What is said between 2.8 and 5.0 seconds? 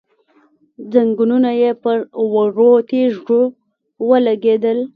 تيږو ولګېدل،